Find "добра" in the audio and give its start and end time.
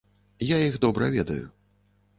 0.87-1.13